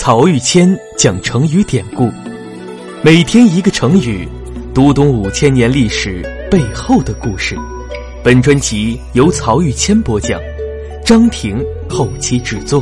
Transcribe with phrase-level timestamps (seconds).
[0.00, 2.08] 曹玉谦讲成语典故，
[3.02, 4.28] 每天一个成语，
[4.72, 7.56] 读懂五千年历史背后的故事。
[8.22, 10.40] 本专辑由曹玉谦播讲，
[11.04, 12.80] 张婷后期制作。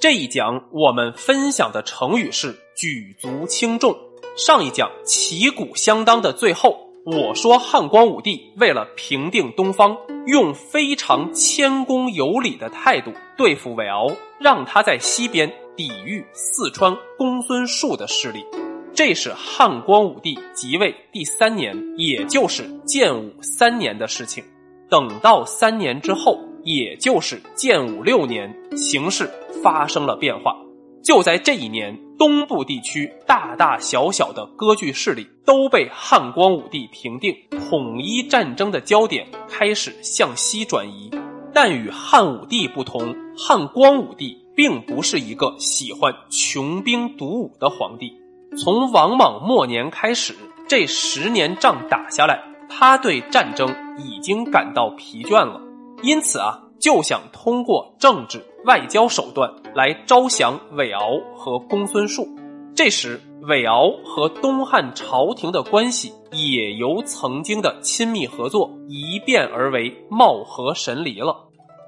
[0.00, 3.94] 这一讲我们分享的成语是举足轻重。
[4.34, 9.94] 上一讲旗鼓相当的最后，我说汉光武帝为了平定东方，
[10.26, 14.10] 用非常谦恭有礼的态度对付韦敖，
[14.40, 18.42] 让他在西边抵御四川公孙述的势力。
[18.94, 24.42] 这是汉光武帝即位第三年，也就是建武三年的事情。
[24.88, 29.28] 等到三年之后，也就是建武六年，形势
[29.62, 30.56] 发生了变化。
[31.02, 37.34] 就在这一年，东部地区大大小小的割据势力都被汉光武帝平定，
[37.68, 41.10] 统一战争的焦点开始向西转移。
[41.52, 48.12] 但与汉武帝不同，汉光武帝并不是一个喜欢穷兵黩武的皇帝。
[48.56, 50.34] 从王莽末年开始，
[50.68, 53.68] 这十年仗打下来，他对战争
[53.98, 55.60] 已经感到疲倦了，
[56.02, 56.60] 因此啊。
[56.80, 62.26] 就想通过政治外交手段来招降韦敖和公孙述。
[62.74, 71.36] 这时，韦敖和东汉朝廷的关系也由曾经的亲密合作一变而为貌合神离了。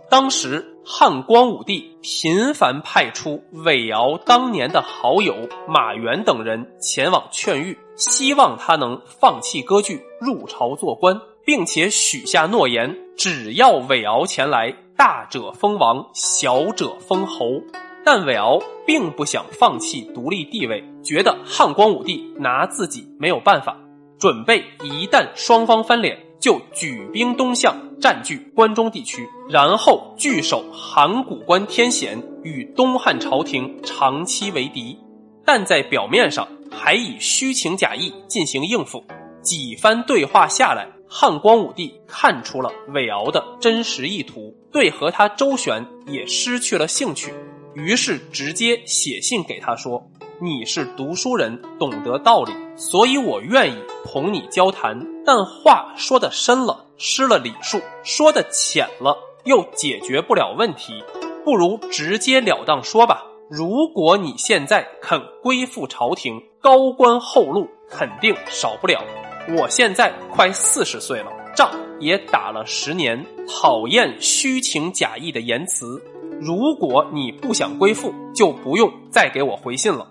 [0.09, 5.35] 当时，汉光武帝频繁派出韦敖当年的好友
[5.67, 14.73] 马援等人前往劝谕，希望他能放弃割据，入朝做官，并且许下诺言，只要韦敖前来。
[14.97, 17.61] 大者封王，小者封侯。
[18.05, 23.77] 但韦敖并不想放弃独立地位，觉得汉光武帝拿自己没有办法，
[24.19, 34.97] 准备一旦双方翻脸，就举兵东向，占据关中地区，然后据守函谷关天险，与东汉朝廷长期为敌。
[35.45, 39.05] 但在表面上，还以虚情假意进行应付。
[39.43, 40.89] 几番对话下来。
[41.09, 47.33] 汉光武帝看出了韦敖的真实意图，对和他周旋也失去了兴趣，
[47.75, 50.11] 于是直接写信给他说
[50.43, 55.01] ：“你是读书人，懂得道理，所以我愿意同你交谈。
[55.25, 61.03] 但话说的深了，失了礼数；说的浅了，又解决不了问题。
[61.45, 63.25] 不如直截了当说吧。
[63.49, 69.01] 如果你现在肯归附朝廷，高官厚禄肯定少不了。”
[69.49, 71.71] 我现在快四十岁了，仗
[72.01, 76.03] 也打了十年，讨厌虚情假意的言辞。
[76.41, 80.07] 如果你不想归附，就不用再给我回信了。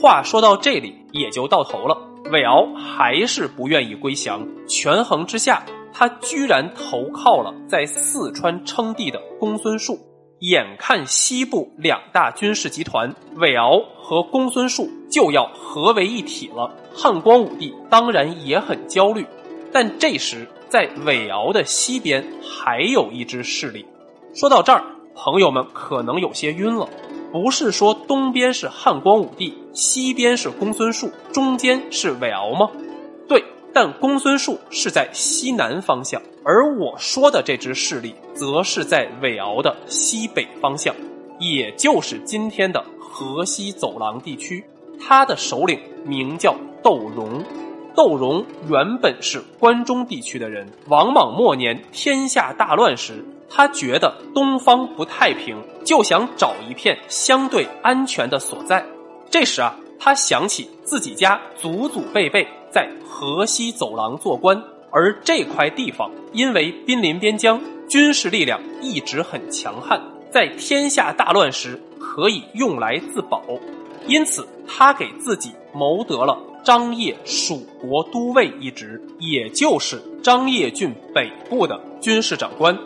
[0.00, 1.98] 话说到这里，也就到头了。
[2.30, 9.98] 韦敖还是不愿意归降，权衡之下，他居然投靠了在四川称帝的公孙述。
[10.40, 19.26] 眼看西部两大军事集团韦敖和公孙述就要合为一体了，汉光武帝当然也很焦虑。
[19.70, 23.84] 但这时，在韦敖的西边还有一支势力。
[24.34, 24.82] 说到这儿，
[25.14, 26.88] 朋友们可能有些晕了。
[27.32, 32.70] 不是说东边是汉光武帝，西边是公孙述，中间是韦敖吗？
[33.28, 33.44] 对。
[33.72, 40.94] 但公孙述是在西南方向，而我说的这支势力则是在韦敖的西北方向，
[41.38, 44.64] 也就是今天的河西走廊地区。
[45.00, 47.42] 他的首领名叫窦融，
[47.94, 50.68] 窦融原本是关中地区的人。
[50.88, 58.84] 王莽末年天下大乱时，他觉得东方不太平，就想找一片相对安全的所在。
[59.30, 62.46] 这时啊，他想起自己家祖祖辈辈。
[62.70, 70.00] 在河西走廊做官，而这块地方因为濒临边疆，军事力量一直很强悍，
[70.30, 73.42] 在天下大乱时可以用来自保，
[74.06, 82.76] 因此他给自己谋得了张掖蜀国都尉一职，也就是张掖郡北部的军事长官。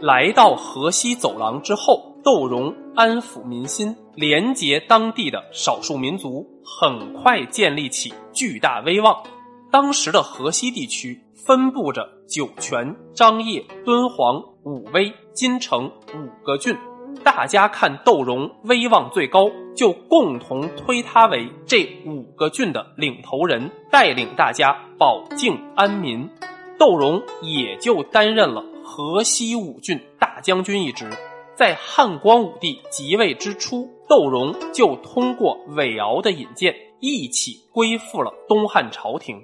[0.00, 9.22] 来到河西走廊之后，窦融安抚民心，连结当地的少数民族，很快建立起巨大威望。
[9.70, 15.86] 当时的河西地区分布着酒泉、张掖、敦煌、武威、金城
[16.16, 16.76] 五个郡，
[17.22, 26.28] 大家看窦融威望最高，就共同推他为这五个郡的领头人，带领大家保境安民。
[26.76, 31.08] 窦融也就担任了河西五郡大将军一职。
[31.58, 39.42] 在汉光武帝即位之初，窦融就通过韦敖的引荐，一起归附了东汉朝廷。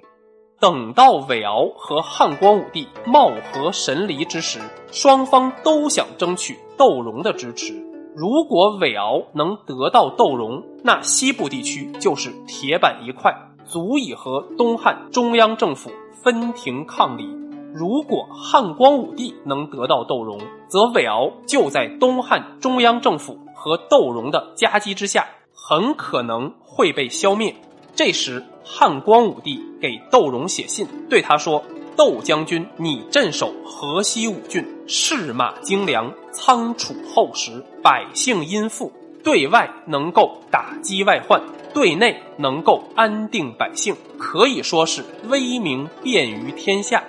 [0.57, 4.61] 等到韦敖和汉光武帝貌合神离之时，
[4.93, 7.73] 双方都想争取窦融的支持。
[8.15, 13.35] 如果韦敖能得到窦融，那西部地区就是铁板一块，
[13.65, 15.91] 足以和东汉中央政府
[16.23, 17.44] 分庭抗礼。
[17.77, 20.39] 如果汉光武帝能得到窦融，
[20.69, 27.53] 则韦敖就在东汉中央政府和窦融的夹击之下，很可能会被消灭。
[27.93, 31.61] 这时，汉光武帝给窦融写信，对他说
[31.97, 38.89] ：“窦将军，你镇守河西五郡，士马精良，仓储厚实，百姓殷富，
[39.21, 41.41] 对外能够打击外患，
[41.73, 47.03] 对内能够安定百姓，可以说是威名遍于天下。”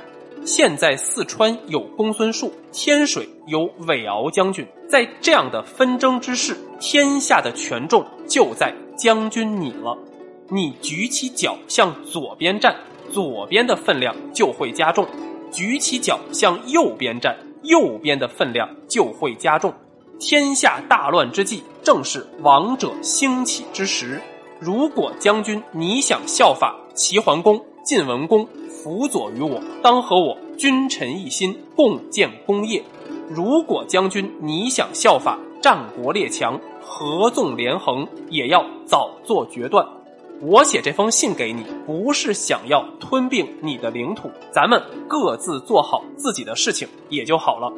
[0.47, 9.99] 现在四川有公孙述，天水有韦敖将军，在这样的纷争之势，天下的权重就在将军你了。
[10.49, 12.77] 你举起脚向左边站，
[13.11, 15.05] 左边的分量就会加重；
[15.51, 19.75] 举起脚向右边站，右边的分量就会加重。
[20.21, 24.23] 天下大乱之际，正是王者兴起之时。
[24.61, 28.49] 如果将军你想效法齐桓公、晋文公。
[28.87, 32.81] 辅佐于我，当和我君臣一心，共建功业。
[33.29, 39.85] 如果将军你想效法战国列强，合纵连横，也要早做决断。
[40.41, 47.73] 我写这封信给你，不是想要吞并你的领土，咱们各自做好自己的事情也就好了。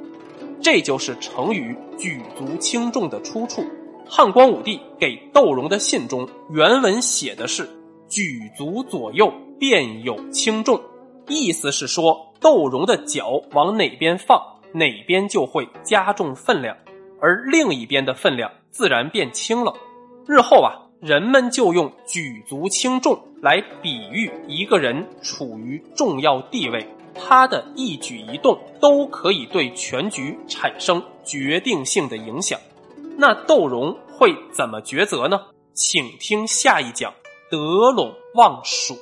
[0.60, 3.64] 这就是成语“举足轻重”的出处。
[4.06, 7.66] 汉光武帝给窦融的信中，原文写的是
[8.10, 10.78] “举足左右，便有轻重”。
[11.28, 14.40] 意思是说，窦融的脚往哪边放，
[14.72, 16.76] 哪边就会加重分量，
[17.20, 19.72] 而另一边的分量自然变轻了。
[20.26, 32.58] 日后啊，人们就用“举足轻重”来比喻一个人处于重要地位，他的一举一动都可以对全局产生决定性的影响。
[33.16, 35.40] 那窦融会怎么抉择呢？
[35.72, 37.12] 请听下一讲：
[37.50, 37.56] 得
[37.92, 38.94] 陇望蜀。